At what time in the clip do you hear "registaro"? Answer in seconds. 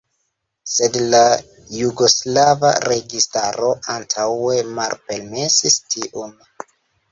2.87-3.69